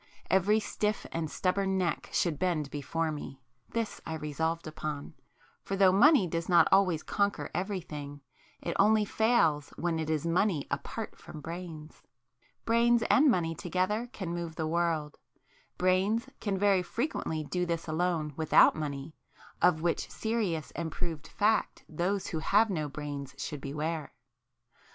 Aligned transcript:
Every 0.31 0.59
stiff 0.59 1.05
and 1.11 1.29
stubborn 1.29 1.77
neck 1.77 2.09
should 2.11 2.39
bend 2.39 2.71
before 2.71 3.11
me;—this 3.11 4.01
I 4.03 4.15
resolved 4.15 4.65
upon; 4.65 5.13
for 5.61 5.75
though 5.75 5.91
money 5.91 6.25
does 6.25 6.49
not 6.49 6.67
always 6.71 7.03
conquer 7.03 7.51
everything, 7.53 8.21
it 8.63 8.75
only 8.79 9.05
fails 9.05 9.69
when 9.77 9.99
it 9.99 10.09
is 10.09 10.25
money 10.25 10.65
apart 10.71 11.19
from 11.19 11.39
brains. 11.39 12.01
Brains 12.65 13.03
and 13.11 13.29
money 13.29 13.53
together 13.53 14.09
can 14.11 14.33
move 14.33 14.55
the 14.55 14.65
world,—brains 14.65 16.29
can 16.39 16.57
very 16.57 16.81
frequently 16.81 17.43
do 17.43 17.67
this 17.67 17.85
alone 17.87 18.33
without 18.35 18.75
money, 18.75 19.13
of 19.61 19.83
which 19.83 20.09
serious 20.09 20.71
and 20.71 20.91
proved 20.91 21.27
fact 21.27 21.83
those 21.87 22.25
who 22.29 22.39
have 22.39 22.71
no 22.71 22.89
brains 22.89 23.35
should 23.37 23.61
beware! 23.61 24.13